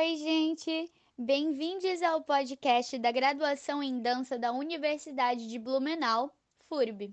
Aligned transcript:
Oi, 0.00 0.14
gente! 0.16 0.92
Bem-vindos 1.18 2.00
ao 2.02 2.22
podcast 2.22 2.96
da 3.00 3.10
Graduação 3.10 3.82
em 3.82 4.00
Dança 4.00 4.38
da 4.38 4.52
Universidade 4.52 5.48
de 5.48 5.58
Blumenau, 5.58 6.32
FURB. 6.68 7.12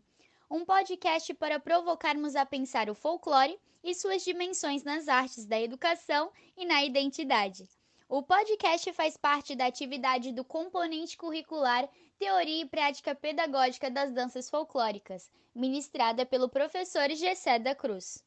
Um 0.52 0.64
podcast 0.64 1.34
para 1.34 1.60
provocarmos 1.60 2.36
a 2.36 2.46
pensar 2.46 2.88
o 2.88 2.94
folclore 2.94 3.60
e 3.84 3.96
suas 3.96 4.24
dimensões 4.24 4.84
nas 4.84 5.08
artes 5.08 5.48
da 5.48 5.60
educação 5.60 6.32
e 6.56 6.64
na 6.64 6.86
identidade. 6.86 7.68
O 8.08 8.22
podcast 8.22 8.94
faz 8.94 9.18
parte 9.18 9.56
da 9.56 9.66
atividade 9.66 10.32
do 10.32 10.46
componente 10.46 11.18
curricular 11.18 11.90
Teoria 12.20 12.62
e 12.62 12.70
Prática 12.70 13.16
Pedagógica 13.16 13.90
das 13.90 14.14
Danças 14.14 14.48
Folclóricas, 14.48 15.32
ministrada 15.56 16.24
pelo 16.24 16.48
professor 16.48 17.10
Gessé 17.10 17.58
da 17.58 17.74
Cruz. 17.74 18.24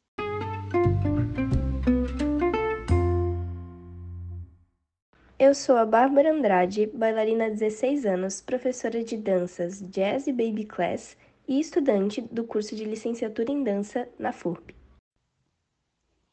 Eu 5.40 5.54
sou 5.54 5.76
a 5.76 5.86
Bárbara 5.86 6.32
Andrade, 6.32 6.86
bailarina 6.86 7.46
há 7.46 7.48
16 7.48 8.04
anos, 8.04 8.40
professora 8.40 9.04
de 9.04 9.16
danças 9.16 9.80
Jazz 9.82 10.26
e 10.26 10.32
Baby 10.32 10.64
Class 10.64 11.16
e 11.46 11.60
estudante 11.60 12.20
do 12.20 12.42
curso 12.42 12.74
de 12.74 12.84
licenciatura 12.84 13.52
em 13.52 13.62
dança 13.62 14.08
na 14.18 14.32
FURB. 14.32 14.74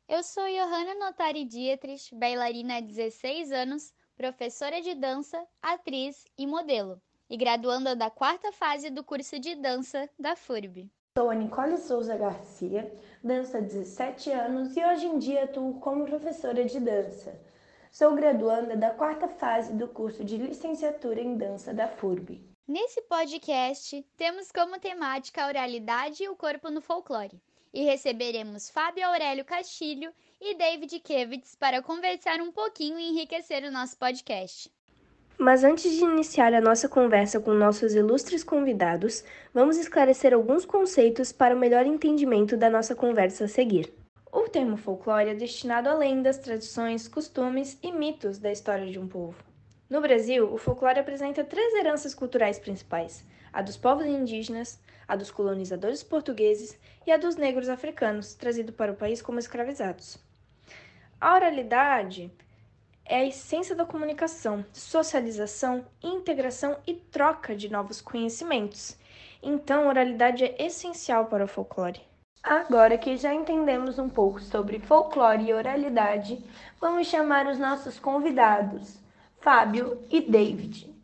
Eu 0.10 0.24
sou 0.24 0.44
Johanna 0.46 0.96
Notari 0.96 1.46
Dietrich, 1.46 2.16
bailarina 2.16 2.78
há 2.78 2.82
16 2.82 3.52
anos, 3.52 3.94
professora 4.18 4.82
de 4.82 4.96
dança, 4.96 5.40
atriz 5.62 6.26
e 6.36 6.48
modelo, 6.48 7.00
e 7.30 7.38
graduanda 7.38 7.96
da 7.96 8.10
quarta 8.10 8.52
fase 8.52 8.90
do 8.90 9.04
curso 9.04 9.40
de 9.40 9.54
dança 9.54 10.10
da 10.18 10.36
FURB. 10.36 10.90
Sou 11.16 11.30
a 11.30 11.36
Nicole 11.36 11.78
Souza 11.78 12.18
Garcia, 12.18 12.92
danço 13.24 13.56
há 13.56 13.60
17 13.60 14.32
anos 14.32 14.76
e 14.76 14.84
hoje 14.84 15.06
em 15.06 15.20
dia 15.20 15.44
atuo 15.44 15.80
como 15.80 16.06
professora 16.06 16.66
de 16.66 16.80
dança. 16.80 17.40
Sou 17.98 18.14
graduanda 18.14 18.76
da 18.76 18.90
quarta 18.90 19.26
fase 19.26 19.72
do 19.72 19.88
curso 19.88 20.22
de 20.22 20.36
licenciatura 20.36 21.22
em 21.22 21.38
dança 21.38 21.74
da 21.74 21.88
FURB. 21.88 22.42
Nesse 22.68 23.02
podcast, 23.04 24.06
temos 24.18 24.52
como 24.52 24.78
temática 24.78 25.42
a 25.42 25.48
oralidade 25.48 26.22
e 26.22 26.28
o 26.28 26.36
corpo 26.36 26.70
no 26.70 26.82
folclore. 26.82 27.40
E 27.74 27.86
receberemos 27.86 28.70
Fábio 28.70 29.08
Aurélio 29.08 29.46
Castilho 29.46 30.12
e 30.42 30.58
David 30.58 31.00
Kevitz 31.00 31.56
para 31.56 31.82
conversar 31.82 32.42
um 32.42 32.52
pouquinho 32.52 33.00
e 33.00 33.12
enriquecer 33.12 33.64
o 33.64 33.72
nosso 33.72 33.98
podcast. 33.98 34.70
Mas 35.38 35.64
antes 35.64 35.90
de 35.90 36.04
iniciar 36.04 36.54
a 36.54 36.60
nossa 36.60 36.90
conversa 36.90 37.40
com 37.40 37.54
nossos 37.54 37.96
ilustres 37.96 38.44
convidados, 38.44 39.24
vamos 39.54 39.78
esclarecer 39.78 40.34
alguns 40.34 40.66
conceitos 40.66 41.32
para 41.32 41.56
o 41.56 41.58
melhor 41.58 41.86
entendimento 41.86 42.58
da 42.58 42.70
nossa 42.70 42.94
conversa 42.94 43.46
a 43.46 43.48
seguir. 43.48 43.90
O 44.38 44.50
termo 44.50 44.76
folclore 44.76 45.30
é 45.30 45.34
destinado 45.34 45.88
a 45.88 45.94
lendas, 45.94 46.38
tradições, 46.38 47.08
costumes 47.08 47.80
e 47.82 47.90
mitos 47.90 48.38
da 48.38 48.52
história 48.52 48.86
de 48.86 49.00
um 49.00 49.08
povo. 49.08 49.42
No 49.90 50.02
Brasil, 50.02 50.54
o 50.54 50.58
folclore 50.58 51.00
apresenta 51.00 51.42
três 51.42 51.74
heranças 51.74 52.14
culturais 52.14 52.60
principais: 52.60 53.24
a 53.54 53.62
dos 53.62 53.78
povos 53.78 54.06
indígenas, 54.06 54.78
a 55.08 55.16
dos 55.16 55.32
colonizadores 55.32 56.04
portugueses 56.04 56.78
e 57.08 57.14
a 57.14 57.18
dos 57.18 57.38
negros 57.38 57.70
africanos, 57.70 58.34
trazidos 58.34 58.76
para 58.76 58.92
o 58.92 58.96
país 58.98 59.22
como 59.22 59.40
escravizados. 59.40 60.18
A 61.22 61.34
oralidade 61.34 62.30
é 63.06 63.20
a 63.20 63.26
essência 63.26 63.74
da 63.74 63.86
comunicação, 63.86 64.66
socialização, 64.74 65.86
integração 66.04 66.78
e 66.86 66.94
troca 66.94 67.56
de 67.56 67.72
novos 67.72 68.02
conhecimentos. 68.02 68.98
Então, 69.42 69.88
oralidade 69.88 70.44
é 70.44 70.66
essencial 70.66 71.28
para 71.28 71.46
o 71.46 71.48
folclore. 71.48 72.02
Agora 72.48 72.96
que 72.96 73.18
já 73.18 73.34
entendemos 73.34 73.98
um 73.98 74.08
pouco 74.08 74.40
sobre 74.40 74.80
folclore 74.80 75.46
e 75.46 75.54
oralidade, 75.54 76.38
vamos 76.80 77.08
chamar 77.08 77.48
os 77.48 77.58
nossos 77.58 77.98
convidados, 77.98 79.00
Fábio 79.42 79.98
e 80.12 80.22
David. 80.22 80.96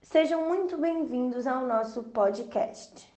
Sejam 0.00 0.46
muito 0.46 0.78
bem-vindos 0.78 1.44
ao 1.48 1.66
nosso 1.66 2.04
podcast. 2.04 3.12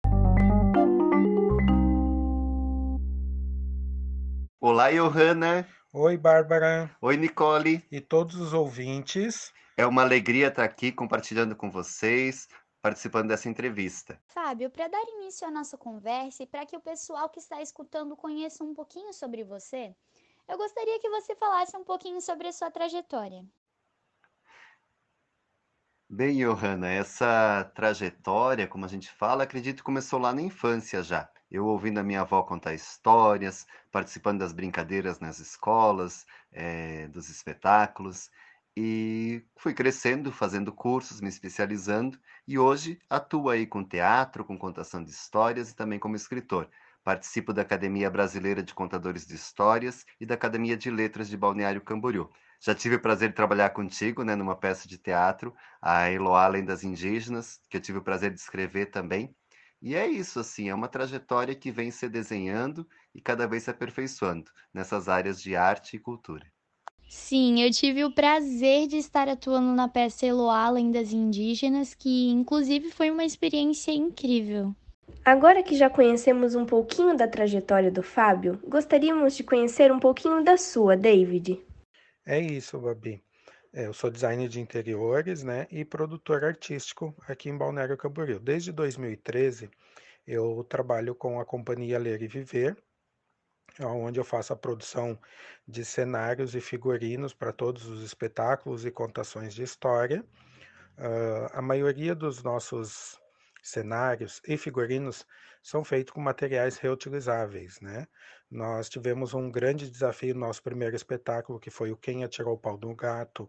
Olá, 4.60 4.92
Johanna. 4.92 5.66
Oi, 5.92 6.16
Bárbara. 6.16 6.88
Oi, 7.02 7.16
Nicole. 7.16 7.84
E 7.90 8.00
todos 8.00 8.36
os 8.36 8.52
ouvintes. 8.52 9.52
É 9.76 9.84
uma 9.84 10.02
alegria 10.02 10.48
estar 10.48 10.62
aqui 10.62 10.92
compartilhando 10.92 11.56
com 11.56 11.68
vocês 11.68 12.46
participando 12.80 13.28
dessa 13.28 13.48
entrevista. 13.48 14.20
Fábio, 14.26 14.70
para 14.70 14.88
dar 14.88 15.02
início 15.16 15.46
à 15.46 15.50
nossa 15.50 15.76
conversa 15.76 16.42
e 16.42 16.46
para 16.46 16.64
que 16.64 16.76
o 16.76 16.80
pessoal 16.80 17.28
que 17.28 17.38
está 17.38 17.60
escutando 17.60 18.16
conheça 18.16 18.64
um 18.64 18.74
pouquinho 18.74 19.12
sobre 19.12 19.44
você, 19.44 19.94
eu 20.48 20.58
gostaria 20.58 20.98
que 20.98 21.10
você 21.10 21.34
falasse 21.36 21.76
um 21.76 21.84
pouquinho 21.84 22.20
sobre 22.20 22.48
a 22.48 22.52
sua 22.52 22.70
trajetória. 22.70 23.44
Bem, 26.12 26.38
Johanna, 26.38 26.88
essa 26.88 27.70
trajetória, 27.72 28.66
como 28.66 28.84
a 28.84 28.88
gente 28.88 29.08
fala, 29.12 29.44
acredito 29.44 29.84
começou 29.84 30.18
lá 30.18 30.32
na 30.32 30.42
infância 30.42 31.04
já. 31.04 31.30
Eu 31.48 31.66
ouvindo 31.66 31.98
a 31.98 32.02
minha 32.02 32.22
avó 32.22 32.42
contar 32.42 32.74
histórias, 32.74 33.64
participando 33.92 34.40
das 34.40 34.52
brincadeiras 34.52 35.20
nas 35.20 35.38
escolas, 35.38 36.26
é, 36.50 37.06
dos 37.08 37.28
espetáculos. 37.28 38.28
E 38.76 39.44
fui 39.56 39.74
crescendo, 39.74 40.32
fazendo 40.32 40.72
cursos, 40.72 41.20
me 41.20 41.28
especializando, 41.28 42.18
e 42.46 42.58
hoje 42.58 42.98
atuo 43.08 43.48
aí 43.50 43.66
com 43.66 43.84
teatro, 43.84 44.44
com 44.44 44.58
contação 44.58 45.02
de 45.02 45.10
histórias 45.10 45.70
e 45.70 45.76
também 45.76 45.98
como 45.98 46.16
escritor. 46.16 46.68
Participo 47.02 47.52
da 47.52 47.62
Academia 47.62 48.10
Brasileira 48.10 48.62
de 48.62 48.74
Contadores 48.74 49.26
de 49.26 49.34
Histórias 49.34 50.04
e 50.20 50.26
da 50.26 50.34
Academia 50.34 50.76
de 50.76 50.90
Letras 50.90 51.28
de 51.28 51.36
Balneário 51.36 51.80
Camboriú. 51.80 52.30
Já 52.60 52.74
tive 52.74 52.96
o 52.96 53.00
prazer 53.00 53.30
de 53.30 53.34
trabalhar 53.34 53.70
contigo, 53.70 54.22
né, 54.22 54.36
numa 54.36 54.54
peça 54.54 54.86
de 54.86 54.98
teatro, 54.98 55.54
a 55.80 56.10
Eloá 56.10 56.46
Lendas 56.46 56.84
Indígenas, 56.84 57.58
que 57.70 57.76
eu 57.76 57.80
tive 57.80 57.98
o 57.98 58.02
prazer 58.02 58.32
de 58.32 58.38
escrever 58.40 58.86
também. 58.86 59.34
E 59.82 59.94
é 59.94 60.06
isso, 60.06 60.38
assim, 60.38 60.68
é 60.68 60.74
uma 60.74 60.88
trajetória 60.88 61.54
que 61.54 61.72
vem 61.72 61.90
se 61.90 62.08
desenhando 62.08 62.86
e 63.14 63.20
cada 63.20 63.46
vez 63.46 63.62
se 63.64 63.70
aperfeiçoando 63.70 64.50
nessas 64.74 65.08
áreas 65.08 65.40
de 65.40 65.56
arte 65.56 65.96
e 65.96 65.98
cultura. 66.00 66.46
Sim, 67.12 67.60
eu 67.60 67.72
tive 67.72 68.04
o 68.04 68.12
prazer 68.12 68.86
de 68.86 68.96
estar 68.96 69.28
atuando 69.28 69.72
na 69.72 69.88
peça 69.88 70.24
Eloá 70.24 70.70
Lendas 70.70 71.12
Indígenas, 71.12 71.92
que 71.92 72.28
inclusive 72.28 72.92
foi 72.92 73.10
uma 73.10 73.24
experiência 73.24 73.90
incrível. 73.90 74.72
Agora 75.24 75.60
que 75.60 75.74
já 75.74 75.90
conhecemos 75.90 76.54
um 76.54 76.64
pouquinho 76.64 77.16
da 77.16 77.26
trajetória 77.26 77.90
do 77.90 78.00
Fábio, 78.00 78.60
gostaríamos 78.64 79.34
de 79.34 79.42
conhecer 79.42 79.90
um 79.90 79.98
pouquinho 79.98 80.44
da 80.44 80.56
sua, 80.56 80.96
David. 80.96 81.60
É 82.24 82.38
isso, 82.38 82.78
Babi. 82.78 83.20
É, 83.72 83.86
eu 83.86 83.92
sou 83.92 84.08
designer 84.08 84.48
de 84.48 84.60
interiores 84.60 85.42
né, 85.42 85.66
e 85.68 85.84
produtor 85.84 86.44
artístico 86.44 87.12
aqui 87.26 87.48
em 87.50 87.58
Balneário 87.58 87.96
Camboriú. 87.96 88.38
Desde 88.38 88.70
2013, 88.70 89.68
eu 90.24 90.64
trabalho 90.68 91.12
com 91.16 91.40
a 91.40 91.44
companhia 91.44 91.98
Ler 91.98 92.22
e 92.22 92.28
Viver, 92.28 92.76
onde 93.86 94.20
eu 94.20 94.24
faço 94.24 94.52
a 94.52 94.56
produção 94.56 95.18
de 95.66 95.84
cenários 95.84 96.54
e 96.54 96.60
figurinos 96.60 97.32
para 97.32 97.52
todos 97.52 97.86
os 97.86 98.02
espetáculos 98.02 98.84
e 98.84 98.90
contações 98.90 99.54
de 99.54 99.62
história. 99.62 100.24
Uh, 100.98 101.48
a 101.52 101.62
maioria 101.62 102.14
dos 102.14 102.42
nossos 102.42 103.18
cenários 103.62 104.40
e 104.46 104.56
figurinos 104.56 105.26
são 105.62 105.84
feitos 105.84 106.12
com 106.12 106.20
materiais 106.20 106.76
reutilizáveis, 106.76 107.80
né? 107.80 108.06
Nós 108.50 108.88
tivemos 108.88 109.34
um 109.34 109.50
grande 109.50 109.90
desafio 109.90 110.34
no 110.34 110.40
nosso 110.40 110.62
primeiro 110.62 110.96
espetáculo, 110.96 111.60
que 111.60 111.70
foi 111.70 111.92
o 111.92 111.96
Quem 111.96 112.24
Atirou 112.24 112.54
o 112.54 112.58
Pau 112.58 112.76
do 112.76 112.94
Gato, 112.94 113.48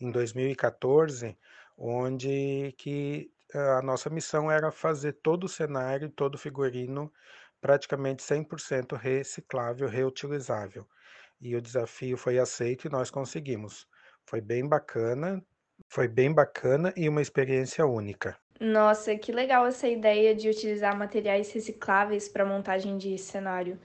em 0.00 0.10
2014, 0.10 1.36
onde 1.76 2.74
que 2.78 3.30
a 3.52 3.82
nossa 3.82 4.08
missão 4.08 4.50
era 4.50 4.70
fazer 4.70 5.14
todo 5.14 5.44
o 5.44 5.48
cenário, 5.48 6.08
todo 6.08 6.36
o 6.36 6.38
figurino 6.38 7.12
praticamente 7.60 8.22
100% 8.22 8.96
reciclável, 8.96 9.88
reutilizável. 9.88 10.86
E 11.40 11.56
o 11.56 11.62
desafio 11.62 12.16
foi 12.16 12.38
aceito 12.38 12.86
e 12.86 12.90
nós 12.90 13.10
conseguimos. 13.10 13.86
Foi 14.26 14.40
bem 14.40 14.68
bacana, 14.68 15.42
foi 15.88 16.06
bem 16.06 16.32
bacana 16.32 16.92
e 16.96 17.08
uma 17.08 17.22
experiência 17.22 17.86
única. 17.86 18.38
Nossa, 18.60 19.16
que 19.16 19.32
legal 19.32 19.66
essa 19.66 19.88
ideia 19.88 20.34
de 20.34 20.48
utilizar 20.48 20.96
materiais 20.96 21.50
recicláveis 21.50 22.28
para 22.28 22.44
montagem 22.44 22.98
de 22.98 23.16
cenário. 23.16 23.78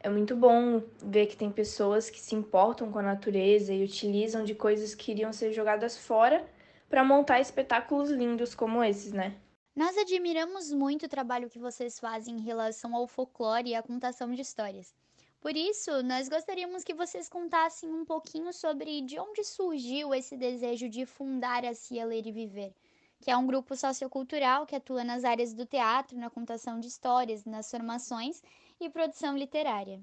É 0.00 0.08
muito 0.08 0.34
bom 0.36 0.82
ver 1.04 1.26
que 1.26 1.36
tem 1.36 1.50
pessoas 1.50 2.10
que 2.10 2.20
se 2.20 2.34
importam 2.34 2.90
com 2.90 2.98
a 2.98 3.02
natureza 3.02 3.72
e 3.72 3.84
utilizam 3.84 4.44
de 4.44 4.54
coisas 4.54 4.94
que 4.94 5.12
iriam 5.12 5.32
ser 5.32 5.52
jogadas 5.52 5.96
fora 5.96 6.44
para 6.88 7.04
montar 7.04 7.40
espetáculos 7.40 8.10
lindos 8.10 8.54
como 8.54 8.82
esses, 8.82 9.12
né? 9.12 9.36
Nós 9.78 9.96
admiramos 9.96 10.72
muito 10.72 11.06
o 11.06 11.08
trabalho 11.08 11.48
que 11.48 11.56
vocês 11.56 12.00
fazem 12.00 12.34
em 12.34 12.40
relação 12.40 12.96
ao 12.96 13.06
folclore 13.06 13.70
e 13.70 13.76
à 13.76 13.80
contação 13.80 14.34
de 14.34 14.42
histórias. 14.42 14.92
Por 15.40 15.56
isso, 15.56 16.02
nós 16.02 16.28
gostaríamos 16.28 16.82
que 16.82 16.92
vocês 16.92 17.28
contassem 17.28 17.88
um 17.88 18.04
pouquinho 18.04 18.52
sobre 18.52 19.00
de 19.02 19.20
onde 19.20 19.44
surgiu 19.44 20.12
esse 20.12 20.36
desejo 20.36 20.88
de 20.88 21.06
fundar 21.06 21.64
a 21.64 21.74
Cia 21.74 22.04
Ler 22.04 22.26
e 22.26 22.32
Viver, 22.32 22.74
que 23.20 23.30
é 23.30 23.36
um 23.36 23.46
grupo 23.46 23.76
sociocultural 23.76 24.66
que 24.66 24.74
atua 24.74 25.04
nas 25.04 25.22
áreas 25.22 25.54
do 25.54 25.64
teatro, 25.64 26.18
na 26.18 26.28
contação 26.28 26.80
de 26.80 26.88
histórias, 26.88 27.44
nas 27.44 27.70
formações 27.70 28.42
e 28.80 28.90
produção 28.90 29.38
literária. 29.38 30.02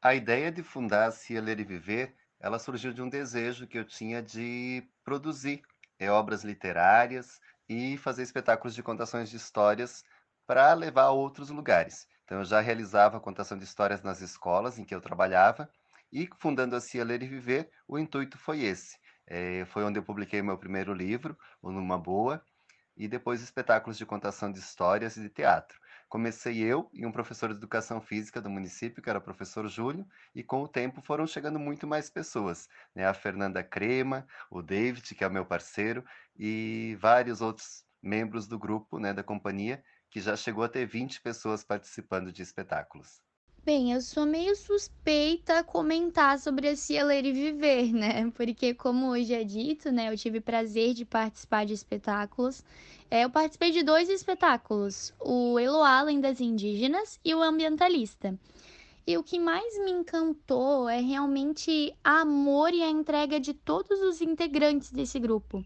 A 0.00 0.14
ideia 0.14 0.52
de 0.52 0.62
fundar 0.62 1.08
a 1.08 1.10
Cia 1.10 1.42
Ler 1.42 1.58
e 1.58 1.64
Viver 1.64 2.14
ela 2.38 2.60
surgiu 2.60 2.92
de 2.92 3.02
um 3.02 3.08
desejo 3.08 3.66
que 3.66 3.76
eu 3.76 3.84
tinha 3.84 4.22
de 4.22 4.86
produzir 5.02 5.60
é, 5.98 6.08
obras 6.08 6.44
literárias 6.44 7.40
e 7.68 7.96
fazer 7.96 8.22
espetáculos 8.22 8.74
de 8.74 8.82
contações 8.82 9.30
de 9.30 9.36
histórias 9.36 10.04
para 10.46 10.72
levar 10.74 11.04
a 11.04 11.10
outros 11.10 11.50
lugares. 11.50 12.06
Então, 12.24 12.38
eu 12.38 12.44
já 12.44 12.60
realizava 12.60 13.16
a 13.16 13.20
contação 13.20 13.58
de 13.58 13.64
histórias 13.64 14.02
nas 14.02 14.20
escolas 14.20 14.78
em 14.78 14.84
que 14.84 14.94
eu 14.94 15.00
trabalhava 15.00 15.68
e, 16.12 16.28
fundando 16.38 16.76
a 16.76 16.80
CIA 16.80 17.04
Ler 17.04 17.22
e 17.22 17.28
Viver, 17.28 17.70
o 17.88 17.98
intuito 17.98 18.38
foi 18.38 18.62
esse. 18.62 18.98
É, 19.26 19.64
foi 19.66 19.84
onde 19.84 19.98
eu 19.98 20.02
publiquei 20.02 20.42
meu 20.42 20.58
primeiro 20.58 20.92
livro, 20.92 21.36
o 21.62 21.70
Numa 21.70 21.98
Boa, 21.98 22.42
e 22.96 23.08
depois 23.08 23.42
espetáculos 23.42 23.98
de 23.98 24.06
contação 24.06 24.52
de 24.52 24.58
histórias 24.58 25.16
e 25.16 25.22
de 25.22 25.28
teatro. 25.28 25.78
Comecei 26.14 26.62
eu 26.62 26.88
e 26.92 27.04
um 27.04 27.10
professor 27.10 27.50
de 27.50 27.56
educação 27.56 28.00
física 28.00 28.40
do 28.40 28.48
município, 28.48 29.02
que 29.02 29.10
era 29.10 29.18
o 29.18 29.20
professor 29.20 29.66
Júlio, 29.66 30.06
e 30.32 30.44
com 30.44 30.62
o 30.62 30.68
tempo 30.68 31.02
foram 31.02 31.26
chegando 31.26 31.58
muito 31.58 31.88
mais 31.88 32.08
pessoas. 32.08 32.68
Né? 32.94 33.04
A 33.04 33.12
Fernanda 33.12 33.64
Crema, 33.64 34.24
o 34.48 34.62
David, 34.62 35.12
que 35.12 35.24
é 35.24 35.26
o 35.26 35.32
meu 35.32 35.44
parceiro, 35.44 36.04
e 36.38 36.96
vários 37.00 37.40
outros 37.40 37.84
membros 38.00 38.46
do 38.46 38.56
grupo, 38.56 39.00
né, 39.00 39.12
da 39.12 39.24
companhia, 39.24 39.82
que 40.08 40.20
já 40.20 40.36
chegou 40.36 40.62
a 40.62 40.68
ter 40.68 40.86
20 40.86 41.20
pessoas 41.20 41.64
participando 41.64 42.30
de 42.30 42.42
espetáculos. 42.42 43.20
Bem, 43.64 43.92
eu 43.92 44.02
sou 44.02 44.26
meio 44.26 44.54
suspeita 44.54 45.60
a 45.60 45.64
comentar 45.64 46.38
sobre 46.38 46.68
esse 46.68 47.02
Ler 47.02 47.24
e 47.24 47.32
Viver, 47.32 47.94
né? 47.94 48.30
Porque, 48.34 48.74
como 48.74 49.08
hoje 49.08 49.32
é 49.32 49.42
dito, 49.42 49.90
né, 49.90 50.12
eu 50.12 50.16
tive 50.18 50.38
prazer 50.38 50.92
de 50.92 51.06
participar 51.06 51.64
de 51.64 51.72
espetáculos 51.72 52.62
é, 53.10 53.24
eu 53.24 53.30
participei 53.30 53.70
de 53.70 53.82
dois 53.82 54.08
espetáculos, 54.08 55.14
o 55.20 55.58
Eloá 55.58 56.04
das 56.20 56.40
Indígenas 56.40 57.20
e 57.24 57.34
o 57.34 57.42
Ambientalista. 57.42 58.38
E 59.06 59.16
o 59.16 59.22
que 59.22 59.38
mais 59.38 59.78
me 59.84 59.92
encantou 59.92 60.88
é 60.88 61.00
realmente 61.00 61.94
a 62.02 62.22
amor 62.22 62.74
e 62.74 62.82
a 62.82 62.90
entrega 62.90 63.38
de 63.38 63.54
todos 63.54 64.00
os 64.00 64.20
integrantes 64.20 64.90
desse 64.90 65.20
grupo. 65.20 65.64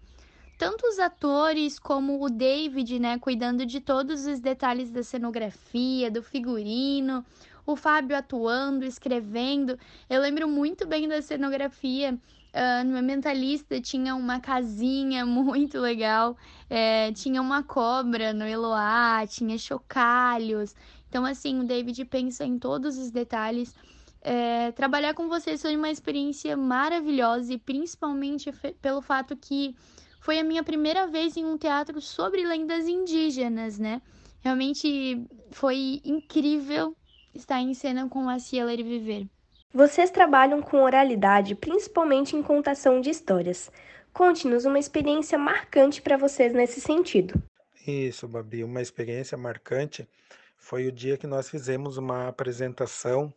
Tanto 0.59 0.87
os 0.89 0.99
atores 0.99 1.79
como 1.79 2.23
o 2.23 2.29
David, 2.29 2.99
né, 2.99 3.19
cuidando 3.19 3.65
de 3.65 3.81
todos 3.81 4.27
os 4.27 4.41
detalhes 4.41 4.91
da 4.91 5.03
cenografia, 5.03 6.11
do 6.11 6.23
figurino, 6.23 7.25
o 7.73 7.77
Fábio 7.77 8.17
atuando, 8.17 8.85
escrevendo. 8.85 9.79
Eu 10.09 10.21
lembro 10.21 10.49
muito 10.49 10.87
bem 10.87 11.09
da 11.09 11.21
cenografia 11.23 12.19
Uh, 12.49 12.83
no 12.83 13.03
Mentalista 13.03 13.79
tinha 13.79 14.15
uma 14.15 14.41
casinha 14.41 15.25
muito 15.27 15.79
legal, 15.79 16.35
é, 16.69 17.13
tinha 17.13 17.43
uma 17.43 17.63
cobra 17.63 18.33
no 18.33 18.45
Eloá, 18.45 19.27
tinha 19.29 19.59
chocalhos. 19.59 20.75
Então, 21.09 21.27
assim, 21.27 21.61
o 21.61 21.65
David 21.65 22.05
pensa 22.07 22.45
em 22.47 22.59
todos 22.59 22.97
os 22.97 23.11
detalhes. 23.11 23.75
É, 24.23 24.73
trabalhar 24.73 25.15
com 25.15 25.29
vocês 25.29 25.61
foi 25.61 25.77
uma 25.77 25.91
experiência 25.91 26.57
maravilhosa 26.57 27.53
e 27.53 27.59
principalmente 27.59 28.51
pelo 28.81 29.03
fato 29.03 29.37
que 29.37 29.77
foi 30.19 30.39
a 30.39 30.45
minha 30.45 30.65
primeira 30.65 31.07
vez 31.07 31.37
em 31.37 31.45
um 31.45 31.57
teatro 31.57 32.01
sobre 32.01 32.45
lendas 32.47 32.89
indígenas, 32.89 33.79
né? 33.79 34.03
Realmente 34.41 35.25
foi 35.51 36.01
incrível 36.05 36.97
estar 37.39 37.61
em 37.61 37.73
cena 37.73 38.09
com 38.09 38.29
a 38.29 38.39
Ciela 38.39 38.73
e 38.75 38.83
Viver. 38.83 39.27
Vocês 39.73 40.11
trabalham 40.11 40.61
com 40.61 40.83
oralidade, 40.83 41.55
principalmente 41.55 42.35
em 42.35 42.43
contação 42.43 43.01
de 43.01 43.11
histórias. 43.11 43.71
Conte-nos 44.13 44.65
uma 44.65 44.79
experiência 44.79 45.39
marcante 45.39 46.03
para 46.03 46.17
vocês 46.17 46.53
nesse 46.53 46.81
sentido. 46.81 47.41
Isso, 47.87 48.27
Babi, 48.27 48.65
uma 48.65 48.83
experiência 48.83 49.39
marcante 49.39 50.09
foi 50.57 50.87
o 50.87 50.93
dia 50.93 51.17
que 51.17 51.27
nós 51.27 51.49
fizemos 51.49 51.97
uma 51.97 52.29
apresentação 52.29 53.33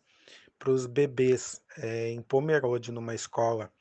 para 0.58 0.72
os 0.72 0.86
bebês 0.86 1.62
é, 1.78 2.10
em 2.10 2.22
Pomerode, 2.22 2.92
numa 2.92 3.14
escola. 3.14 3.72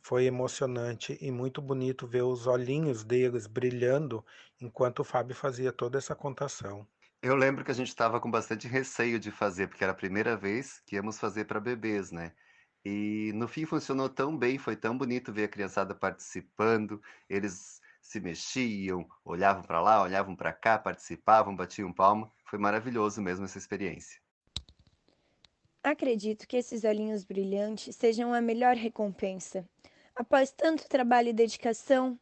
Foi 0.00 0.24
emocionante 0.24 1.16
e 1.20 1.30
muito 1.30 1.60
bonito 1.60 2.06
ver 2.06 2.22
os 2.22 2.46
olhinhos 2.46 3.04
deles 3.04 3.46
brilhando 3.46 4.24
enquanto 4.60 5.00
o 5.00 5.04
Fábio 5.04 5.36
fazia 5.36 5.72
toda 5.72 5.98
essa 5.98 6.14
contação. 6.14 6.86
Eu 7.20 7.34
lembro 7.34 7.64
que 7.64 7.70
a 7.70 7.74
gente 7.74 7.88
estava 7.88 8.20
com 8.20 8.30
bastante 8.30 8.68
receio 8.68 9.18
de 9.18 9.32
fazer, 9.32 9.66
porque 9.66 9.82
era 9.82 9.92
a 9.92 9.96
primeira 9.96 10.36
vez 10.36 10.80
que 10.86 10.94
íamos 10.94 11.18
fazer 11.18 11.46
para 11.46 11.58
bebês, 11.58 12.12
né? 12.12 12.32
E 12.84 13.32
no 13.34 13.48
fim 13.48 13.66
funcionou 13.66 14.08
tão 14.08 14.36
bem, 14.36 14.56
foi 14.56 14.76
tão 14.76 14.96
bonito 14.96 15.32
ver 15.32 15.44
a 15.44 15.48
criançada 15.48 15.96
participando, 15.96 17.02
eles 17.28 17.80
se 18.00 18.20
mexiam, 18.20 19.04
olhavam 19.24 19.62
para 19.64 19.80
lá, 19.80 20.00
olhavam 20.00 20.36
para 20.36 20.52
cá, 20.52 20.78
participavam, 20.78 21.56
batiam 21.56 21.92
palma. 21.92 22.32
Foi 22.44 22.58
maravilhoso 22.58 23.20
mesmo 23.20 23.44
essa 23.44 23.58
experiência. 23.58 24.20
Acredito 25.82 26.46
que 26.46 26.56
esses 26.56 26.84
olhinhos 26.84 27.24
brilhantes 27.24 27.96
sejam 27.96 28.32
a 28.32 28.40
melhor 28.40 28.76
recompensa. 28.76 29.68
Após 30.14 30.52
tanto 30.52 30.88
trabalho 30.88 31.28
e 31.28 31.32
dedicação, 31.32 32.18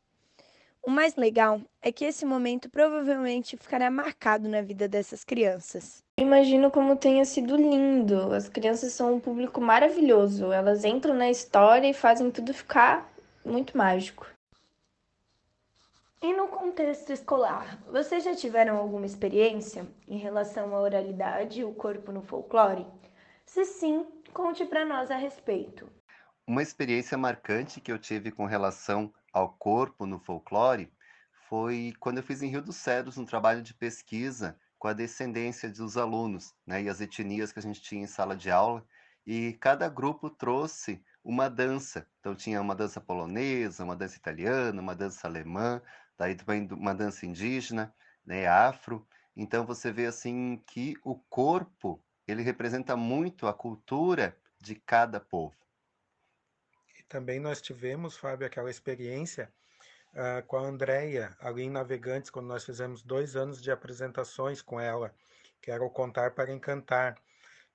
o 0.87 0.91
mais 0.91 1.17
legal 1.17 1.61
é 1.83 1.91
que 1.91 2.05
esse 2.05 2.25
momento 2.25 2.71
provavelmente 2.71 3.56
ficará 3.56 3.91
marcado 3.91 4.49
na 4.49 4.62
vida 4.62 4.87
dessas 4.87 5.25
crianças. 5.25 6.05
Imagino 6.17 6.71
como 6.71 6.94
tenha 6.94 7.25
sido 7.25 7.56
lindo. 7.56 8.33
As 8.33 8.49
crianças 8.49 8.93
são 8.93 9.15
um 9.15 9.21
público 9.21 9.61
maravilhoso. 9.61 10.53
Elas 10.53 10.85
entram 10.85 11.12
na 11.12 11.29
história 11.29 11.88
e 11.88 11.93
fazem 11.93 12.31
tudo 12.31 12.55
ficar 12.55 13.12
muito 13.44 13.77
mágico. 13.77 14.29
E 16.23 16.33
no 16.33 16.47
contexto 16.47 17.12
escolar, 17.12 17.79
vocês 17.91 18.23
já 18.23 18.37
tiveram 18.37 18.77
alguma 18.77 19.06
experiência 19.06 19.87
em 20.09 20.19
relação 20.19 20.73
à 20.75 20.81
oralidade 20.81 21.61
e 21.61 21.65
o 21.65 21.75
corpo 21.75 22.12
no 22.12 22.23
folclore? 22.23 22.87
Se 23.44 23.65
sim, 23.65 24.06
conte 24.33 24.65
para 24.65 24.85
nós 24.85 25.11
a 25.11 25.17
respeito. 25.17 25.88
Uma 26.47 26.62
experiência 26.62 27.19
marcante 27.19 27.81
que 27.81 27.91
eu 27.91 27.99
tive 27.99 28.31
com 28.31 28.44
relação 28.44 29.12
ao 29.37 29.50
corpo 29.50 30.06
no 30.06 30.19
folclore 30.19 30.91
foi 31.47 31.93
quando 32.00 32.17
eu 32.17 32.23
fiz 32.23 32.41
em 32.41 32.49
Rio 32.49 32.62
dos 32.62 32.77
Cedros 32.77 33.19
um 33.19 33.27
trabalho 33.27 33.61
de 33.61 33.75
pesquisa 33.75 34.59
com 34.79 34.88
a 34.88 34.94
descendência 34.94 35.69
dos 35.69 35.99
alunos 35.99 36.55
né, 36.67 36.83
e 36.83 36.88
as 36.88 37.03
etnias 37.03 37.53
que 37.53 37.59
a 37.59 37.62
gente 37.62 37.83
tinha 37.83 38.05
em 38.05 38.06
sala 38.06 38.35
de 38.35 38.50
aula. 38.50 38.83
E 39.27 39.53
cada 39.61 39.91
grupo 39.91 40.31
trouxe 40.31 41.05
uma 41.23 41.50
dança. 41.50 42.09
Então 42.19 42.35
tinha 42.35 42.62
uma 42.62 42.75
dança 42.75 42.99
polonesa, 42.99 43.85
uma 43.85 43.94
dança 43.94 44.17
italiana, 44.17 44.81
uma 44.81 44.94
dança 44.94 45.29
alemã, 45.29 45.83
daí 46.17 46.35
também 46.35 46.67
uma 46.73 46.94
dança 46.94 47.27
indígena, 47.27 47.94
né, 48.25 48.47
afro. 48.47 49.06
Então 49.37 49.67
você 49.67 49.93
vê 49.93 50.06
assim 50.06 50.62
que 50.67 50.94
o 51.05 51.15
corpo 51.15 52.02
ele 52.26 52.40
representa 52.40 52.97
muito 52.97 53.47
a 53.47 53.52
cultura 53.52 54.35
de 54.59 54.75
cada 54.75 55.21
povo 55.21 55.65
também 57.09 57.41
nós 57.41 57.61
tivemos, 57.61 58.17
Fábio, 58.17 58.47
aquela 58.47 58.71
experiência 58.71 59.53
uh, 60.13 60.45
com 60.47 60.57
a 60.57 60.63
Andrea, 60.63 61.37
ali 61.41 61.63
em 61.63 61.71
Navegantes, 61.71 62.31
quando 62.31 62.47
nós 62.47 62.65
fizemos 62.65 63.03
dois 63.03 63.37
anos 63.37 63.63
de 63.63 63.71
apresentações 63.71 64.61
com 64.63 64.81
ela, 64.81 65.15
que 65.61 65.71
era 65.71 65.85
o 65.85 65.91
Contar 65.91 66.33
para 66.33 66.53
Encantar. 66.53 67.17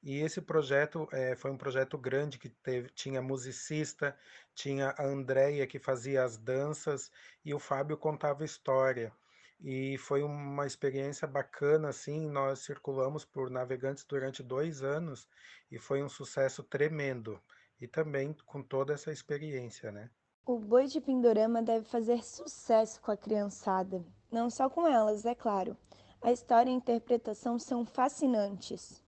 E 0.03 0.19
esse 0.19 0.41
projeto 0.41 1.07
é, 1.11 1.35
foi 1.35 1.51
um 1.51 1.57
projeto 1.57 1.97
grande 1.97 2.39
que 2.39 2.49
teve, 2.49 2.89
tinha 2.89 3.21
musicista, 3.21 4.17
tinha 4.55 4.95
a 4.97 5.03
Andrea 5.05 5.67
que 5.67 5.77
fazia 5.77 6.23
as 6.23 6.37
danças 6.37 7.11
e 7.45 7.53
o 7.53 7.59
Fábio 7.59 7.97
contava 7.97 8.43
história. 8.43 9.13
E 9.59 9.95
foi 9.99 10.23
uma 10.23 10.65
experiência 10.65 11.27
bacana, 11.27 11.89
assim, 11.89 12.27
nós 12.27 12.59
circulamos 12.59 13.23
por 13.23 13.51
Navegantes 13.51 14.03
durante 14.03 14.41
dois 14.41 14.81
anos 14.81 15.27
e 15.71 15.77
foi 15.77 16.01
um 16.01 16.09
sucesso 16.09 16.63
tremendo 16.63 17.39
e 17.81 17.87
também 17.87 18.33
com 18.45 18.61
toda 18.61 18.93
essa 18.93 19.11
experiência, 19.11 19.91
né? 19.91 20.09
O 20.45 20.59
Boi 20.59 20.85
de 20.85 21.01
Pindorama 21.01 21.61
deve 21.61 21.85
fazer 21.85 22.23
sucesso 22.23 23.01
com 23.01 23.11
a 23.11 23.17
criançada, 23.17 24.05
não 24.31 24.49
só 24.49 24.69
com 24.69 24.87
elas, 24.87 25.25
é 25.25 25.35
claro. 25.35 25.75
A 26.21 26.31
história 26.31 26.69
e 26.69 26.73
a 26.73 26.77
interpretação 26.77 27.57
são 27.57 27.85
fascinantes. 27.85 29.03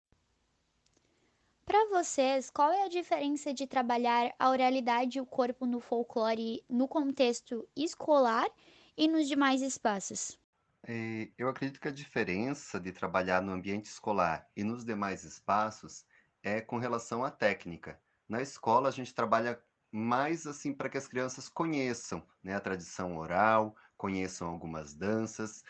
Para 1.64 1.88
vocês, 1.88 2.50
qual 2.50 2.70
é 2.70 2.84
a 2.84 2.88
diferença 2.88 3.54
de 3.54 3.66
trabalhar 3.66 4.34
a 4.38 4.50
oralidade 4.50 5.18
e 5.18 5.20
o 5.20 5.26
corpo 5.26 5.66
no 5.66 5.80
folclore 5.80 6.64
no 6.68 6.88
contexto 6.88 7.68
escolar 7.76 8.48
e 8.96 9.06
nos 9.06 9.28
demais 9.28 9.62
espaços? 9.62 10.36
É, 10.82 11.28
eu 11.38 11.48
acredito 11.48 11.80
que 11.80 11.88
a 11.88 11.92
diferença 11.92 12.80
de 12.80 12.90
trabalhar 12.90 13.40
no 13.40 13.52
ambiente 13.52 13.86
escolar 13.86 14.48
e 14.56 14.64
nos 14.64 14.84
demais 14.84 15.24
espaços 15.24 16.04
é 16.42 16.60
com 16.60 16.78
relação 16.78 17.24
à 17.24 17.30
técnica. 17.30 18.00
Na 18.30 18.40
escola, 18.40 18.88
a 18.88 18.92
gente 18.92 19.12
trabalha 19.12 19.60
mais 19.90 20.46
assim 20.46 20.72
para 20.72 20.88
que 20.88 20.96
as 20.96 21.08
crianças 21.08 21.48
conheçam 21.48 22.24
né, 22.44 22.54
a 22.54 22.60
tradição 22.60 23.16
oral, 23.16 23.74
conheçam 23.96 24.46
algumas 24.48 24.94
danças. 24.94 25.64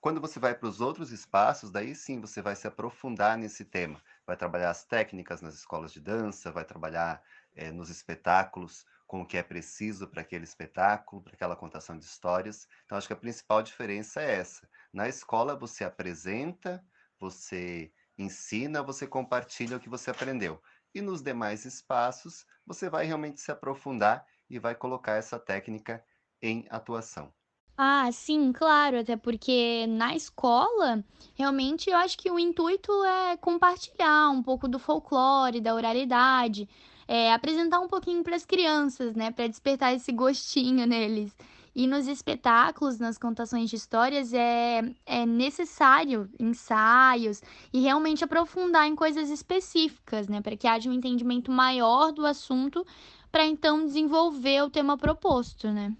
Quando 0.00 0.20
você 0.20 0.40
vai 0.40 0.52
para 0.52 0.68
os 0.68 0.80
outros 0.80 1.12
espaços, 1.12 1.70
daí 1.70 1.94
sim 1.94 2.20
você 2.20 2.42
vai 2.42 2.56
se 2.56 2.66
aprofundar 2.66 3.38
nesse 3.38 3.64
tema. 3.64 4.02
Vai 4.26 4.36
trabalhar 4.36 4.70
as 4.70 4.84
técnicas 4.84 5.40
nas 5.40 5.54
escolas 5.54 5.92
de 5.92 6.00
dança, 6.00 6.50
vai 6.50 6.64
trabalhar 6.64 7.22
é, 7.54 7.70
nos 7.70 7.90
espetáculos 7.90 8.84
com 9.06 9.22
o 9.22 9.26
que 9.26 9.36
é 9.36 9.42
preciso 9.44 10.08
para 10.08 10.22
aquele 10.22 10.42
espetáculo, 10.42 11.22
para 11.22 11.34
aquela 11.34 11.54
contação 11.54 11.96
de 11.96 12.04
histórias. 12.04 12.66
Então, 12.86 12.98
acho 12.98 13.06
que 13.06 13.12
a 13.12 13.16
principal 13.16 13.62
diferença 13.62 14.20
é 14.20 14.34
essa. 14.34 14.68
Na 14.92 15.08
escola, 15.08 15.54
você 15.56 15.84
apresenta, 15.84 16.84
você 17.20 17.92
ensina, 18.18 18.82
você 18.82 19.06
compartilha 19.06 19.76
o 19.76 19.80
que 19.80 19.88
você 19.88 20.10
aprendeu. 20.10 20.60
E 20.94 21.00
nos 21.00 21.22
demais 21.22 21.64
espaços 21.64 22.46
você 22.66 22.88
vai 22.90 23.04
realmente 23.06 23.40
se 23.40 23.50
aprofundar 23.50 24.26
e 24.48 24.58
vai 24.58 24.74
colocar 24.74 25.14
essa 25.16 25.38
técnica 25.38 26.04
em 26.42 26.66
atuação. 26.70 27.32
Ah, 27.76 28.10
sim, 28.12 28.52
claro, 28.52 29.00
até 29.00 29.16
porque 29.16 29.86
na 29.88 30.14
escola, 30.14 31.02
realmente 31.34 31.88
eu 31.88 31.96
acho 31.96 32.18
que 32.18 32.30
o 32.30 32.38
intuito 32.38 32.92
é 33.04 33.36
compartilhar 33.38 34.28
um 34.30 34.42
pouco 34.42 34.68
do 34.68 34.78
folclore, 34.78 35.60
da 35.62 35.74
oralidade, 35.74 36.68
é, 37.08 37.32
apresentar 37.32 37.80
um 37.80 37.88
pouquinho 37.88 38.22
para 38.22 38.36
as 38.36 38.44
crianças, 38.44 39.14
né, 39.16 39.30
para 39.30 39.46
despertar 39.48 39.94
esse 39.94 40.12
gostinho 40.12 40.86
neles. 40.86 41.34
E 41.74 41.86
nos 41.86 42.08
espetáculos, 42.08 42.98
nas 42.98 43.16
contações 43.16 43.70
de 43.70 43.76
histórias, 43.76 44.32
é, 44.32 44.82
é 45.06 45.24
necessário 45.24 46.28
ensaios 46.38 47.42
e 47.72 47.80
realmente 47.80 48.24
aprofundar 48.24 48.86
em 48.86 48.96
coisas 48.96 49.30
específicas, 49.30 50.28
né, 50.28 50.40
para 50.40 50.56
que 50.56 50.66
haja 50.66 50.90
um 50.90 50.92
entendimento 50.92 51.50
maior 51.50 52.12
do 52.12 52.26
assunto, 52.26 52.84
para 53.30 53.44
então 53.44 53.86
desenvolver 53.86 54.62
o 54.62 54.70
tema 54.70 54.98
proposto, 54.98 55.70
né. 55.70 55.94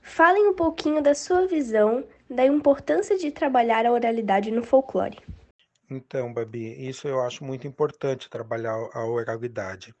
Falem 0.00 0.48
um 0.48 0.54
pouquinho 0.54 1.02
da 1.02 1.14
sua 1.14 1.46
visão 1.46 2.04
da 2.30 2.46
importância 2.46 3.18
de 3.18 3.30
trabalhar 3.30 3.84
a 3.84 3.92
oralidade 3.92 4.50
no 4.50 4.62
folclore. 4.62 5.18
Então, 5.90 6.32
Babi, 6.32 6.88
isso 6.88 7.06
eu 7.06 7.20
acho 7.20 7.44
muito 7.44 7.66
importante 7.66 8.30
trabalhar 8.30 8.74
a 8.92 9.04
oralidade, 9.04 9.94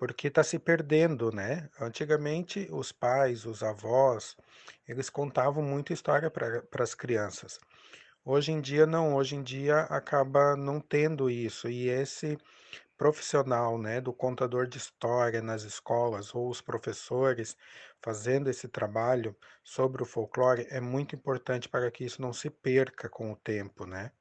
porque 0.00 0.28
está 0.28 0.42
se 0.42 0.58
perdendo, 0.58 1.30
né? 1.30 1.68
Antigamente, 1.78 2.66
os 2.70 2.90
pais, 2.90 3.44
os 3.44 3.62
avós, 3.62 4.34
eles 4.88 5.10
contavam 5.10 5.62
muita 5.62 5.92
história 5.92 6.30
para 6.30 6.82
as 6.82 6.94
crianças. 6.94 7.58
Hoje 8.24 8.50
em 8.50 8.62
dia, 8.62 8.86
não. 8.86 9.14
Hoje 9.14 9.36
em 9.36 9.42
dia, 9.42 9.80
acaba 9.80 10.56
não 10.56 10.80
tendo 10.80 11.28
isso. 11.28 11.68
E 11.68 11.90
esse 11.90 12.38
profissional, 12.96 13.76
né, 13.76 14.00
do 14.00 14.10
contador 14.10 14.66
de 14.66 14.78
história 14.78 15.42
nas 15.42 15.64
escolas 15.64 16.34
ou 16.34 16.48
os 16.48 16.62
professores 16.62 17.54
fazendo 18.02 18.48
esse 18.48 18.68
trabalho 18.68 19.36
sobre 19.62 20.02
o 20.02 20.06
folclore 20.06 20.66
é 20.70 20.80
muito 20.80 21.14
importante 21.14 21.68
para 21.68 21.90
que 21.90 22.04
isso 22.04 22.22
não 22.22 22.32
se 22.32 22.48
perca 22.48 23.06
com 23.10 23.32
o 23.32 23.36
tempo, 23.36 23.84
né? 23.84 24.12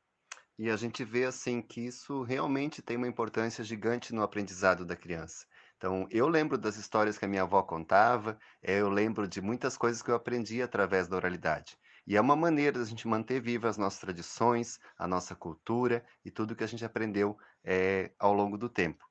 E 0.57 0.69
a 0.69 0.75
gente 0.75 1.05
vê 1.05 1.23
assim 1.23 1.61
que 1.61 1.79
isso 1.79 2.21
realmente 2.23 2.81
tem 2.81 2.97
uma 2.97 3.07
importância 3.07 3.63
gigante 3.63 4.13
no 4.13 4.21
aprendizado 4.21 4.85
da 4.85 4.93
criança. 4.93 5.45
Então, 5.79 6.05
eu 6.11 6.27
lembro 6.27 6.57
das 6.57 6.75
histórias 6.75 7.17
que 7.17 7.23
a 7.23 7.27
minha 7.27 7.43
avó 7.43 7.63
contava, 7.63 8.37
eh, 8.61 8.81
eu 8.81 8.89
lembro 8.89 9.25
de 9.25 9.41
muitas 9.41 9.77
coisas 9.77 10.01
que 10.01 10.11
eu 10.11 10.15
aprendi 10.15 10.61
através 10.61 11.07
da 11.07 11.15
oralidade. 11.15 11.77
E 12.05 12.17
é 12.17 12.21
uma 12.21 12.35
maneira 12.35 12.77
da 12.79 12.83
gente 12.83 13.07
manter 13.07 13.39
vivas 13.39 13.71
as 13.71 13.77
nossas 13.77 13.99
tradições, 14.01 14.77
a 14.97 15.07
nossa 15.07 15.37
cultura 15.37 16.05
e 16.25 16.29
tudo 16.29 16.53
que 16.53 16.65
a 16.65 16.67
gente 16.67 16.83
aprendeu 16.83 17.37
é, 17.63 18.11
ao 18.19 18.33
longo 18.33 18.57
do 18.57 18.67
tempo. 18.67 19.05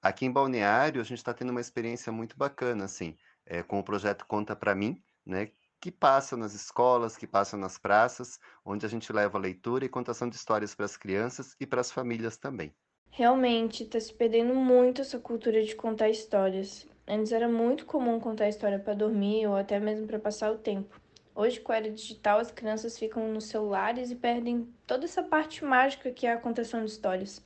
Aqui 0.00 0.24
em 0.24 0.32
Balneário, 0.32 0.98
a 0.98 1.04
gente 1.04 1.18
está 1.18 1.34
tendo 1.34 1.50
uma 1.50 1.60
experiência 1.60 2.10
muito 2.10 2.38
bacana, 2.38 2.86
assim, 2.86 3.18
é, 3.44 3.62
com 3.62 3.78
o 3.78 3.84
projeto 3.84 4.24
Conta 4.26 4.56
para 4.56 4.74
Mim, 4.74 5.02
né, 5.26 5.50
que 5.78 5.92
passa 5.92 6.38
nas 6.38 6.54
escolas, 6.54 7.18
que 7.18 7.26
passa 7.26 7.54
nas 7.58 7.76
praças, 7.76 8.40
onde 8.64 8.86
a 8.86 8.88
gente 8.88 9.12
leva 9.12 9.36
leitura 9.38 9.84
e 9.84 9.90
contação 9.90 10.30
de 10.30 10.36
histórias 10.36 10.74
para 10.74 10.86
as 10.86 10.96
crianças 10.96 11.54
e 11.60 11.66
para 11.66 11.82
as 11.82 11.92
famílias 11.92 12.38
também. 12.38 12.74
Realmente, 13.16 13.84
está 13.84 14.00
se 14.00 14.12
perdendo 14.12 14.56
muito 14.56 15.00
essa 15.00 15.20
cultura 15.20 15.62
de 15.62 15.76
contar 15.76 16.10
histórias. 16.10 16.84
Antes 17.06 17.30
era 17.30 17.48
muito 17.48 17.86
comum 17.86 18.18
contar 18.18 18.48
história 18.48 18.76
para 18.76 18.92
dormir 18.92 19.46
ou 19.46 19.54
até 19.54 19.78
mesmo 19.78 20.04
para 20.04 20.18
passar 20.18 20.50
o 20.50 20.58
tempo. 20.58 21.00
Hoje, 21.32 21.60
com 21.60 21.70
a 21.70 21.76
era 21.76 21.88
digital, 21.88 22.40
as 22.40 22.50
crianças 22.50 22.98
ficam 22.98 23.32
nos 23.32 23.44
celulares 23.44 24.10
e 24.10 24.16
perdem 24.16 24.68
toda 24.84 25.04
essa 25.04 25.22
parte 25.22 25.64
mágica 25.64 26.10
que 26.10 26.26
é 26.26 26.32
a 26.32 26.40
contação 26.40 26.84
de 26.84 26.90
histórias. 26.90 27.40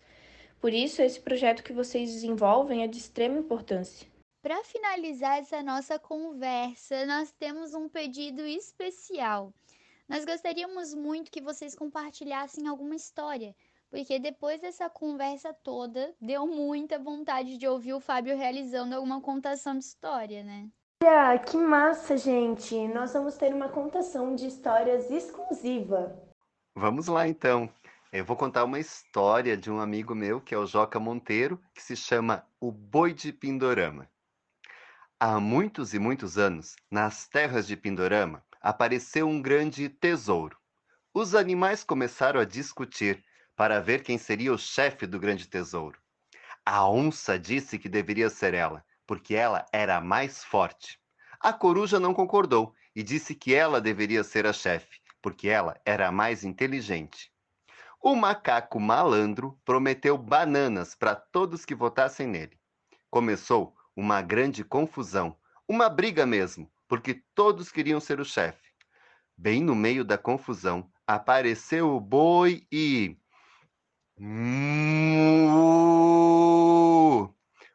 Por 0.59 0.73
isso, 0.73 1.03
esse 1.03 1.21
projeto 1.21 1.63
que 1.63 1.75
vocês 1.75 2.15
desenvolvem 2.15 2.83
é 2.83 2.87
de 2.87 2.97
extrema 2.97 3.39
importância. 3.39 4.09
Para 4.41 4.65
finalizar 4.65 5.39
essa 5.39 5.63
nossa 5.63 5.99
conversa, 5.99 7.05
nós 7.05 7.31
temos 7.33 7.75
um 7.75 7.91
pedido 7.91 8.41
especial. 8.41 9.53
Nós 10.09 10.25
gostaríamos 10.25 10.95
muito 10.95 11.31
que 11.31 11.43
vocês 11.43 11.75
compartilhassem 11.75 12.67
alguma 12.67 12.97
história, 12.97 13.55
porque 13.91 14.19
depois 14.19 14.61
dessa 14.61 14.89
conversa 14.89 15.53
toda, 15.53 16.15
deu 16.21 16.47
muita 16.47 16.99
vontade 16.99 17.57
de 17.57 17.67
ouvir 17.67 17.95
o 17.95 18.01
Fábio 18.01 18.37
realizando 18.37 18.95
alguma 18.95 19.21
contação 19.21 19.79
de 19.79 19.85
história, 19.85 20.43
né? 20.43 20.69
Olha, 21.03 21.39
que 21.39 21.57
massa, 21.57 22.17
gente! 22.17 22.77
Nós 22.89 23.13
vamos 23.13 23.37
ter 23.37 23.55
uma 23.55 23.69
contação 23.69 24.35
de 24.35 24.47
histórias 24.47 25.11
exclusiva. 25.11 26.21
Vamos 26.75 27.07
lá 27.07 27.27
então. 27.27 27.73
Eu 28.13 28.25
vou 28.25 28.37
contar 28.37 28.65
uma 28.65 28.79
história 28.79 29.57
de 29.57 29.71
um 29.71 29.81
amigo 29.81 30.15
meu, 30.15 30.41
que 30.41 30.55
é 30.55 30.59
o 30.59 30.67
Joca 30.67 30.99
Monteiro, 30.99 31.61
que 31.75 31.83
se 31.83 31.95
chama 31.95 32.45
O 32.61 32.73
Boi 32.73 33.13
de 33.13 33.33
Pindorama. 33.33 34.09
Há 35.21 35.39
muitos 35.39 35.95
e 35.95 35.99
muitos 35.99 36.39
anos, 36.39 36.75
nas 36.91 37.29
terras 37.29 37.67
de 37.67 37.77
Pindorama, 37.77 38.43
apareceu 38.61 39.29
um 39.29 39.43
grande 39.43 39.89
tesouro. 39.89 40.57
Os 41.13 41.35
animais 41.35 41.85
começaram 41.85 42.41
a 42.41 42.45
discutir 42.45 43.25
para 43.59 43.81
ver 43.81 44.05
quem 44.05 44.17
seria 44.17 44.53
o 44.53 44.57
chefe 44.57 45.05
do 45.05 45.19
grande 45.19 45.49
tesouro. 45.49 45.99
A 46.65 46.89
onça 46.89 47.37
disse 47.37 47.77
que 47.77 47.89
deveria 47.89 48.31
ser 48.31 48.55
ela, 48.55 48.85
porque 49.05 49.35
ela 49.35 49.67
era 49.73 49.97
a 49.97 50.01
mais 50.01 50.45
forte. 50.45 50.97
A 51.41 51.53
coruja 51.53 51.99
não 51.99 52.15
concordou 52.15 52.73
e 52.95 53.03
disse 53.03 53.35
que 53.35 53.53
ela 53.53 53.81
deveria 53.81 54.23
ser 54.23 54.47
a 54.47 54.53
chefe, 54.53 55.01
porque 55.21 55.49
ela 55.49 55.77
era 55.85 56.07
a 56.07 56.13
mais 56.13 56.45
inteligente. 56.45 57.33
O 58.01 58.15
macaco 58.15 58.79
malandro 58.79 59.59
prometeu 59.65 60.17
bananas 60.17 60.95
para 60.95 61.17
todos 61.17 61.65
que 61.65 61.75
votassem 61.75 62.29
nele. 62.29 62.57
Começou 63.11 63.75
uma 63.97 64.23
grande 64.23 64.63
confusão, 64.63 65.37
uma 65.67 65.89
briga 65.89 66.25
mesmo, 66.25 66.71
porque 66.87 67.25
todos 67.35 67.73
queriam 67.73 67.99
ser 67.99 68.21
o 68.21 68.25
chefe. 68.25 68.71
Bem 69.37 69.65
no 69.65 69.75
meio 69.75 70.05
da 70.05 70.17
confusão, 70.17 70.89
apareceu 71.05 71.97
o 71.97 72.01
boi 72.01 72.65
e. 72.71 73.19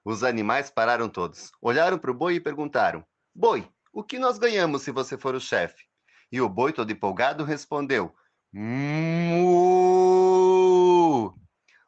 Os 0.03 0.23
animais 0.23 0.69
pararam 0.69 1.07
todos, 1.07 1.51
olharam 1.61 1.97
para 1.97 2.11
o 2.11 2.13
boi 2.13 2.35
e 2.35 2.39
perguntaram: 2.41 3.05
Boi, 3.33 3.65
o 3.93 4.03
que 4.03 4.19
nós 4.19 4.37
ganhamos 4.37 4.81
se 4.81 4.91
você 4.91 5.17
for 5.17 5.33
o 5.35 5.39
chefe? 5.39 5.85
E 6.31 6.41
o 6.41 6.49
boi, 6.49 6.73
todo 6.73 6.91
empolgado, 6.91 7.45
respondeu: 7.45 8.13
Mu! 8.51 9.53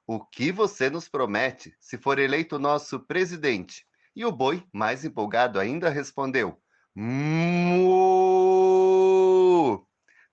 O 0.07 0.23
que 0.23 0.51
você 0.51 0.89
nos 0.89 1.09
promete 1.09 1.75
se 1.79 1.97
for 1.97 2.17
eleito 2.17 2.57
nosso 2.57 2.99
presidente? 3.01 3.85
E 4.15 4.23
o 4.25 4.31
boi, 4.31 4.65
mais 4.71 5.03
empolgado 5.03 5.59
ainda, 5.59 5.89
respondeu: 5.89 6.57
Mu! 6.95 8.05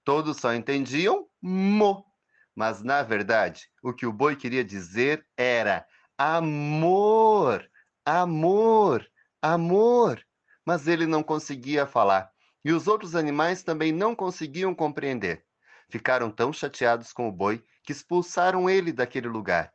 Todos 0.04 0.36
só 0.36 0.54
entendiam 0.54 1.26
mo. 1.40 2.11
Mas, 2.54 2.82
na 2.82 3.02
verdade, 3.02 3.68
o 3.82 3.92
que 3.92 4.06
o 4.06 4.12
boi 4.12 4.36
queria 4.36 4.64
dizer 4.64 5.26
era 5.36 5.86
amor 6.16 7.66
amor, 8.04 9.06
amor. 9.40 10.22
Mas 10.66 10.86
ele 10.86 11.06
não 11.06 11.22
conseguia 11.22 11.86
falar. 11.86 12.30
E 12.64 12.72
os 12.72 12.86
outros 12.86 13.16
animais 13.16 13.62
também 13.62 13.92
não 13.92 14.14
conseguiam 14.14 14.74
compreender. 14.74 15.44
Ficaram 15.88 16.30
tão 16.30 16.52
chateados 16.52 17.12
com 17.12 17.28
o 17.28 17.32
boi 17.32 17.64
que 17.82 17.92
expulsaram 17.92 18.70
ele 18.70 18.92
daquele 18.92 19.28
lugar. 19.28 19.72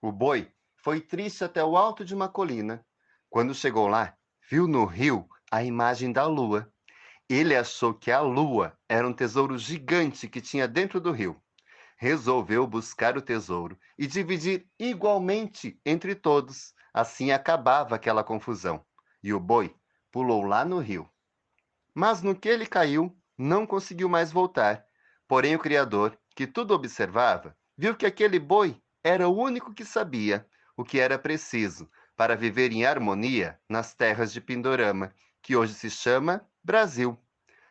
O 0.00 0.10
boi 0.10 0.50
foi 0.76 1.00
triste 1.00 1.44
até 1.44 1.62
o 1.62 1.76
alto 1.76 2.04
de 2.04 2.14
uma 2.14 2.28
colina. 2.28 2.84
Quando 3.28 3.54
chegou 3.54 3.86
lá, 3.86 4.16
viu 4.48 4.66
no 4.66 4.84
rio 4.84 5.28
a 5.50 5.62
imagem 5.62 6.12
da 6.12 6.26
lua. 6.26 6.70
Ele 7.28 7.54
achou 7.54 7.94
que 7.94 8.10
a 8.10 8.20
lua 8.20 8.76
era 8.88 9.06
um 9.06 9.12
tesouro 9.12 9.58
gigante 9.58 10.28
que 10.28 10.40
tinha 10.40 10.66
dentro 10.66 11.00
do 11.00 11.12
rio. 11.12 11.42
Resolveu 12.04 12.66
buscar 12.66 13.16
o 13.16 13.22
tesouro 13.22 13.78
e 13.98 14.06
dividir 14.06 14.68
igualmente 14.78 15.80
entre 15.86 16.14
todos. 16.14 16.74
Assim 16.92 17.30
acabava 17.30 17.94
aquela 17.94 18.22
confusão, 18.22 18.84
e 19.22 19.32
o 19.32 19.40
boi 19.40 19.74
pulou 20.12 20.42
lá 20.42 20.66
no 20.66 20.80
rio. 20.80 21.08
Mas 21.94 22.20
no 22.20 22.38
que 22.38 22.46
ele 22.46 22.66
caiu, 22.66 23.18
não 23.38 23.66
conseguiu 23.66 24.06
mais 24.06 24.30
voltar. 24.30 24.84
Porém, 25.26 25.56
o 25.56 25.58
Criador, 25.58 26.14
que 26.36 26.46
tudo 26.46 26.74
observava, 26.74 27.56
viu 27.74 27.96
que 27.96 28.04
aquele 28.04 28.38
boi 28.38 28.78
era 29.02 29.26
o 29.26 29.34
único 29.34 29.72
que 29.72 29.82
sabia 29.82 30.46
o 30.76 30.84
que 30.84 31.00
era 31.00 31.18
preciso 31.18 31.90
para 32.14 32.36
viver 32.36 32.70
em 32.70 32.84
harmonia 32.84 33.58
nas 33.66 33.94
terras 33.94 34.30
de 34.30 34.42
Pindorama, 34.42 35.14
que 35.40 35.56
hoje 35.56 35.72
se 35.72 35.88
chama 35.88 36.46
Brasil. 36.62 37.18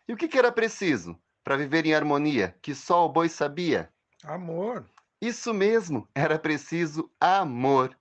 E 0.07 0.13
o 0.13 0.17
que 0.17 0.35
era 0.35 0.51
preciso 0.51 1.21
para 1.43 1.55
viver 1.55 1.85
em 1.85 1.93
harmonia, 1.93 2.57
que 2.63 2.73
só 2.73 3.05
o 3.05 3.09
boi 3.09 3.29
sabia? 3.29 3.92
Amor. 4.23 4.89
Isso 5.21 5.53
mesmo, 5.53 6.07
era 6.15 6.39
preciso 6.39 7.09
amor. 7.19 7.97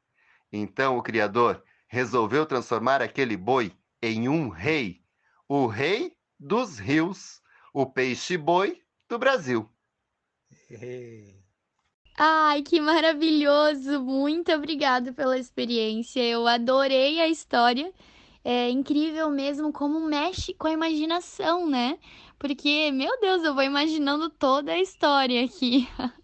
Então 0.52 0.98
o 0.98 1.02
Criador 1.02 1.62
resolveu 1.88 2.46
transformar 2.46 3.02
aquele 3.02 3.36
boi 3.36 3.72
em 4.00 4.28
um 4.28 4.48
rei, 4.48 5.02
o 5.48 5.66
rei 5.66 6.16
dos 6.38 6.78
rios, 6.78 7.40
o 7.72 7.86
peixe-boi 7.86 8.82
do 9.08 9.18
Brasil. 9.18 9.68
Ai, 12.18 12.62
que 12.62 12.80
maravilhoso! 12.80 14.00
Muito 14.00 14.52
obrigado 14.52 15.12
pela 15.14 15.38
experiência. 15.38 16.20
Eu 16.22 16.46
adorei 16.46 17.20
a 17.20 17.28
história. 17.28 17.92
É 18.44 18.68
incrível 18.70 19.30
mesmo 19.30 19.72
como 19.72 20.00
mexe 20.00 20.52
com 20.54 20.66
a 20.66 20.72
imaginação, 20.72 21.68
né? 21.68 21.98
Porque, 22.38 22.90
meu 22.90 23.20
Deus, 23.20 23.44
eu 23.44 23.54
vou 23.54 23.62
imaginando 23.62 24.28
toda 24.28 24.72
a 24.72 24.80
história 24.80 25.44
aqui. 25.44 25.88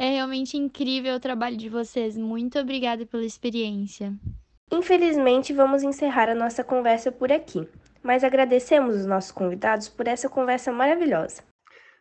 É 0.00 0.10
realmente 0.10 0.56
incrível 0.56 1.16
o 1.16 1.20
trabalho 1.20 1.56
de 1.56 1.68
vocês. 1.68 2.16
Muito 2.16 2.56
obrigada 2.56 3.04
pela 3.04 3.24
experiência. 3.24 4.14
Infelizmente, 4.70 5.52
vamos 5.52 5.82
encerrar 5.82 6.28
a 6.28 6.36
nossa 6.36 6.62
conversa 6.62 7.10
por 7.10 7.32
aqui, 7.32 7.68
mas 8.00 8.22
agradecemos 8.22 8.94
os 8.94 9.06
nossos 9.06 9.32
convidados 9.32 9.88
por 9.88 10.06
essa 10.06 10.28
conversa 10.28 10.70
maravilhosa. 10.70 11.42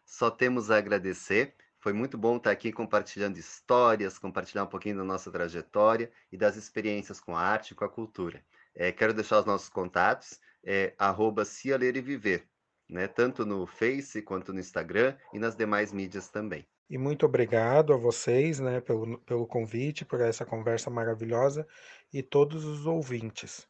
Só 0.05 0.29
temos 0.29 0.69
a 0.69 0.77
agradecer. 0.77 1.55
Foi 1.79 1.91
muito 1.91 2.19
bom 2.19 2.37
estar 2.37 2.51
aqui 2.51 2.71
compartilhando 2.71 3.39
histórias, 3.39 4.19
compartilhar 4.19 4.65
um 4.65 4.67
pouquinho 4.67 4.97
da 4.97 5.03
nossa 5.03 5.31
trajetória 5.31 6.11
e 6.31 6.37
das 6.37 6.55
experiências 6.55 7.19
com 7.19 7.35
a 7.35 7.41
arte 7.41 7.71
e 7.71 7.75
com 7.75 7.83
a 7.83 7.89
cultura. 7.89 8.43
É, 8.77 8.91
quero 8.91 9.13
deixar 9.13 9.39
os 9.39 9.45
nossos 9.45 9.69
contatos, 9.69 10.39
é, 10.63 10.93
arroba 10.99 11.43
Ler 11.79 11.97
e 11.97 12.01
Viver, 12.01 12.47
né, 12.87 13.07
tanto 13.07 13.43
no 13.43 13.65
Face 13.65 14.21
quanto 14.21 14.53
no 14.53 14.59
Instagram 14.59 15.15
e 15.33 15.39
nas 15.39 15.55
demais 15.55 15.91
mídias 15.91 16.29
também. 16.29 16.65
E 16.89 16.97
muito 16.97 17.25
obrigado 17.25 17.91
a 17.91 17.97
vocês, 17.97 18.59
né, 18.59 18.79
pelo, 18.79 19.17
pelo 19.19 19.47
convite, 19.47 20.05
por 20.05 20.21
essa 20.21 20.45
conversa 20.45 20.89
maravilhosa 20.89 21.67
e 22.13 22.21
todos 22.21 22.63
os 22.63 22.85
ouvintes. 22.85 23.67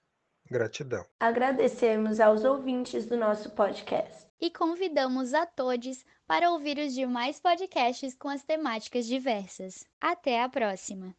Gratidão. 0.50 1.06
Agradecemos 1.20 2.20
aos 2.20 2.44
ouvintes 2.44 3.06
do 3.06 3.18
nosso 3.18 3.52
podcast. 3.52 4.28
E 4.40 4.52
convidamos 4.52 5.34
a 5.34 5.46
todos 5.46 6.06
para 6.28 6.52
ouvir 6.52 6.78
os 6.78 6.94
demais 6.94 7.40
podcasts 7.40 8.16
com 8.16 8.30
as 8.30 8.44
temáticas 8.44 9.06
diversas. 9.08 9.86
Até 10.00 10.42
a 10.42 10.48
próxima! 10.48 11.16